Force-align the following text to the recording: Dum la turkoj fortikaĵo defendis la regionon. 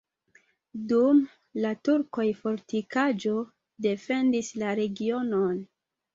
Dum 0.91 1.19
la 1.65 1.73
turkoj 1.89 2.25
fortikaĵo 2.39 3.35
defendis 3.89 4.53
la 4.65 4.75
regionon. 4.83 5.63